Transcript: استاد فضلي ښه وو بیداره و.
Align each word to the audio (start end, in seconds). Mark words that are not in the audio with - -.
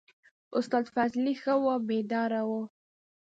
استاد 0.57 0.85
فضلي 0.95 1.33
ښه 1.41 1.53
وو 1.63 1.75
بیداره 1.87 2.41
و. 2.49 2.51